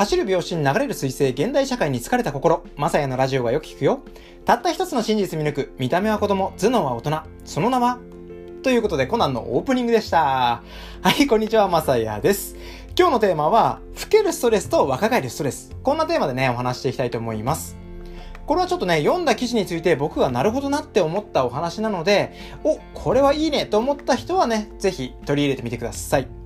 [0.00, 4.00] 走る拍子に流れる彗星、現代社会に疲れた心、まさやのラジオがよく聞くよ。
[4.46, 7.98] たった一つの真実見抜く、見た目は子供、頭脳は大人、その名は？
[8.62, 10.62] ということで、コナンのオープニングでした。
[11.02, 12.56] はい、こんにちは、まさやです。
[12.98, 15.76] 今日のテーマは、老けるストレスと若返るストレス。
[15.82, 17.76] こんなテーマでね、お話していきたいと思います。
[18.46, 22.32] これはちょっとね、読んだ記事について僕がなるほどなって思ったお話なので、
[22.64, 26.39] お、これはいいねと思った人はね、ぜひ取り入れてみてください。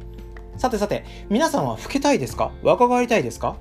[0.56, 2.52] さてさて、皆さんは老けたいですか？
[2.62, 3.56] 若返りたいですか？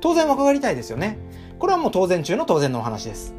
[0.00, 1.18] 当然若返りたいですよね。
[1.58, 3.34] これはもう当然中の当然のお話です。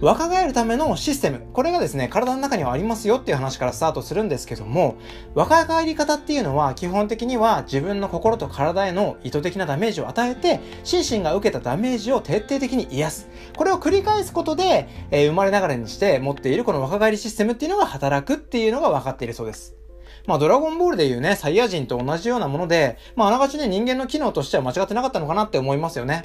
[0.00, 4.96] 若返るためのシステム、これがですね、体の中にはありますよっていう話からスタートするんですけども、
[5.34, 13.28] 若返り方っていうのは基本的には自分の心と体への意図的なダメージを与えて、心身が受けたダメージを徹底的に癒す。
[13.54, 19.76] これを繰り返すことで、えー、生まれながらにして持っているこの若返りシステムっていうのが働くっていうのが分かっているそうです。
[20.26, 26.24] まあ、ドラゴンボールでいうね、サイヤ人と同じようなもので、まあ、あながちね、人間の機能としては間違ってなかったのかなって思いますよね。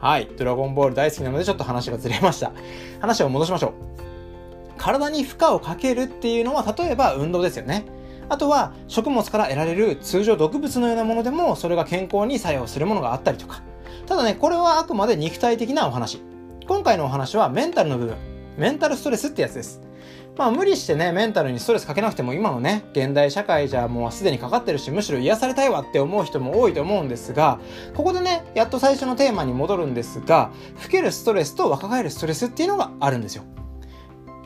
[0.00, 0.28] はい。
[0.36, 2.52] ドラゴンボール大好きなのでちょっと話がずれました。
[3.00, 3.72] 話を戻しましょう。
[4.76, 7.84] 体に負荷をかけるっていうのは、例えば運動ですよね。
[8.28, 13.62] あとは、食物から得られる通常毒物のようなものでも、それが健康に作用するものがあったりとか。
[14.06, 16.22] ただね、これはあくまで肉体的なお話。
[16.66, 18.16] 今回のお話はメンタルの部分。
[18.56, 19.80] メンタルストレスってやつです。
[20.38, 27.58] まあ無理してね、メンタルにストレスかけなくても今のね、現代社会じゃもうすでにかかってるし、むしろ癒されたいわって思う人も多いと思うんですが、
[27.94, 33.42] ここでね、やっと最初のテーマに戻るんですが、老けるストレスと若返るストレスっていうのがあるんですよ。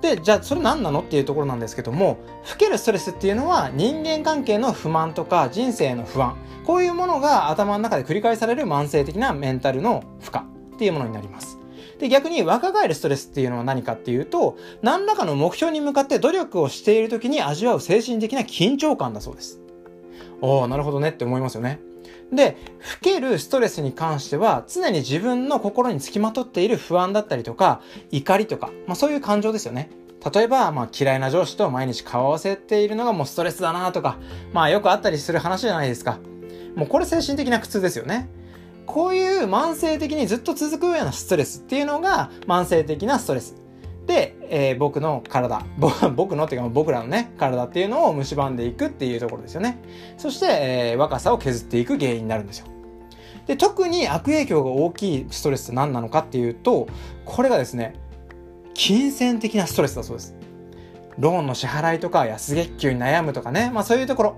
[0.00, 2.20] で、じゃあそれ何なのっていうところなんですけども、
[2.50, 11.61] 老けるストレスっていうのは人間関係の不満とか人生の不安、こういうものが頭の中で繰り返される慢性的なメンタルの負荷っていうものになります。
[12.02, 19.60] で、逆に若返るストレスっていうのは何かっていうと、何らかの目標に向かって努力をしている時に味わう精神的な緊張感だそうです。
[20.40, 21.78] おー、なるほどねって思いますよね。
[22.32, 22.56] で、
[23.04, 27.80] 老けるストレスに関しては、常に自分の心につきまとっている不安だったりとか、
[28.10, 29.88] 怒りとか、まあそういう感情ですよね。
[30.34, 34.18] 例えば、まあ嫌いな上司と毎日顔合わせているのがもうストレスだなとか、
[34.52, 36.18] まあよくあったりする話じゃないですか。
[36.74, 38.28] もうこれ精神的な苦痛ですよね。
[38.86, 43.62] こういう慢性的にずっと続くようなストレスっていうのが慢性的なストレス。
[44.06, 45.64] で、えー、僕の体、
[46.14, 49.78] 僕のっていうか僕らのね、体っていうのを蝕んでいくっていうところですよね。
[50.18, 52.66] そして、えー、若さを削っていく原因になるんですよ。
[53.46, 56.88] で、特に悪影響が大きいストレスって何なのかっていうと、
[57.24, 57.94] これがですね、
[58.74, 60.34] 金銭的なストレスだそうです。
[61.18, 64.36] ローンの支払いとか安月給に悩むとかね、まあそういうところ。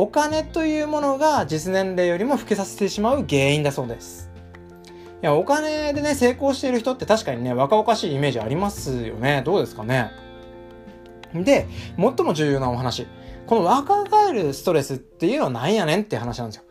[0.00, 4.30] お金というものが実年齢よりも老けさせてしまう原因だそうです。
[5.24, 9.42] いや、お金でね、成功している人って確かにね、若々しいイメージありますよね。
[9.44, 10.12] どうですかね。
[11.34, 11.66] で、
[11.96, 13.08] 最も重要なお話。
[13.48, 16.62] この若返るストレスっていうのは何やねんって話なんですよ。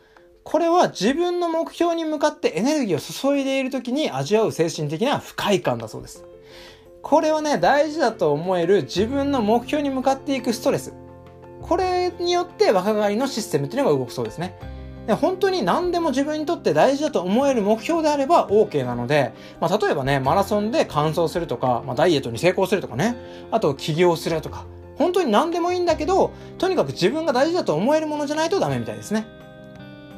[0.45, 6.23] これは自分の目標に向かってエネルギーを注いでいる時に味わう精神的な不快感だそうです。
[7.01, 10.93] これはね、大事だと思える自分の目標に向かっていくストレス。
[11.61, 14.57] これによって若返りのシステムっていうのが動くそうですね。
[15.07, 23.15] で本当に何でも自分にとって大事だと思える目標であれば OK なので、まあ、例えばね、マラソンで完走するとか、まあ、ダイエットに成功するとかね、
[23.49, 24.65] あと起業するとか、
[24.97, 29.25] 本当に何でもいいんだけど、とにかく自分が大事だと思えるものじゃないとダメみたいですね。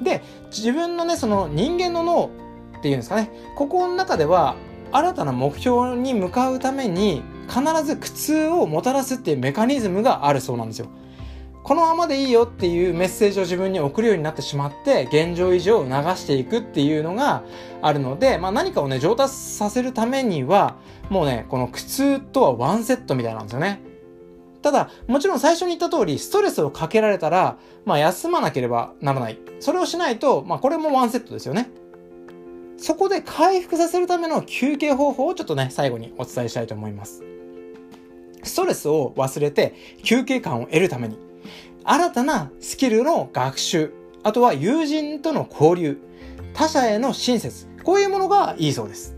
[0.02, 2.32] で、自分のね、その人間の脳
[2.80, 4.56] っていうんですかね、ここの中では
[4.92, 10.88] 新たな目標に向かうために必ず苦痛をもたらすっていうメカニズムがあるそうなんですよ。
[11.64, 17.44] このままでいいよっていうメッセージを自分に送るようになってしまって、現状維持を促していくっていうのが
[17.82, 20.78] あるので、まあ何かをね、上達させるためには、
[21.10, 23.82] もうね、この苦痛とはワンセットみたいなんですよね。
[24.62, 29.40] ただ、もちろん最初に言った通り、ストレスをかけられたら、まあ休まなければならない。
[29.60, 31.70] それをしないと、まあこれもワンセットですよね。
[32.78, 37.24] そこで回復させるための休憩方法をちょっとね、最後にお伝えしたいと思います。
[38.44, 41.18] ストレスを忘れて休憩感を得るために、
[41.92, 43.92] 新たなスキルの学習、
[44.22, 45.98] あとは友人との交流、
[46.54, 49.18] 他者への親切、こういうものがいいそうです。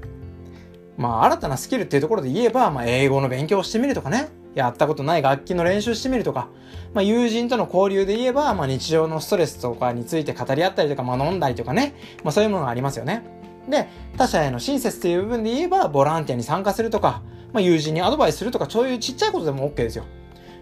[0.95, 6.47] まあ、新たなスキルっていうところで言えば、まあ、英語の勉強をしてみるとかね、やったことない楽器の練習してみるとか、
[6.93, 11.93] まあ、友人との交流で言えば、まあ、日常のストレスとかについて語り合ったりとか、まあ、飲んだりとかね、
[12.23, 13.21] まあ、そういうものがありますよね。
[13.67, 17.21] で、他者への親切っていう部分で言えば、ボランティアに参加するとか、
[17.51, 20.05] まあ、友人にアドバイスするとか、そういうちっちゃいことでも OK ですよ。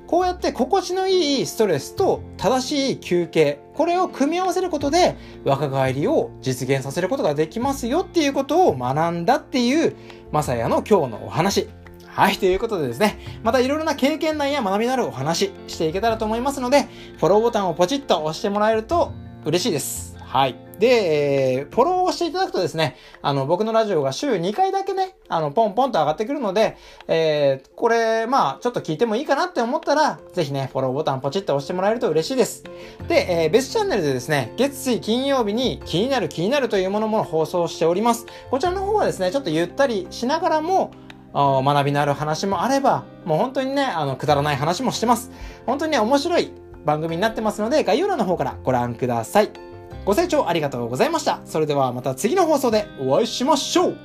[0.09, 5.15] こうやって心地のいいストレスと正しい休憩、これを組み合わせることで
[5.45, 9.95] 若返りを実現させることができますよっていうことを学んだっていう、
[10.31, 11.69] まさやの今日のお話。
[12.07, 16.87] はい、ということでですね、またいろいろな経験談や学びのあるお話していけたらと思いますので、
[17.19, 19.13] フォローボタンをポチッと押してもらえると
[19.45, 20.08] 嬉しいです。
[20.29, 20.55] はい。
[20.77, 26.77] で、えー、フォローをしていただくとですね、あの、僕のラジオが週2回だけね、あの、ポンポンと上がってくるので、
[27.07, 32.63] えー、これ、まあ、ちょっと聞いてもいいかなって思ったら、ぜひね、フォローボタンポチッと押してもらえると嬉しいです。
[33.07, 38.27] で、えー、別チャンネルでですね、月水金曜日に気になる気になるというものも放送しております。
[38.51, 40.91] こちらの方はですね、ちょっとゆったりしながらも、
[41.33, 45.31] 学びのある話もあれば、もう本当にね、あの、くだらない話もしてます。
[45.65, 46.51] 本当にね、面白い
[46.85, 49.68] 番組になってますので、概要欄の方からご覧ください。
[50.05, 51.41] ご清聴ありがとうございました。
[51.45, 53.97] それではまた次の放送でお会いしましょう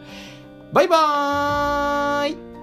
[0.73, 2.54] バイバーイ